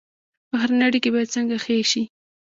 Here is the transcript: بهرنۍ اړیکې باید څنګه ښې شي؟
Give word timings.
بهرنۍ 0.51 0.83
اړیکې 0.87 1.09
باید 1.13 1.33
څنګه 1.35 1.55
ښې 1.63 1.77
شي؟ 1.91 2.03